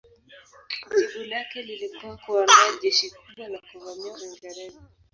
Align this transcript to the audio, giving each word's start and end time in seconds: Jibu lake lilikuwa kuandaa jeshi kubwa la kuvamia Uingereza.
Jibu 0.97 1.23
lake 1.23 1.61
lilikuwa 1.61 2.17
kuandaa 2.17 2.79
jeshi 2.83 3.09
kubwa 3.09 3.47
la 3.47 3.59
kuvamia 3.71 4.13
Uingereza. 4.13 4.79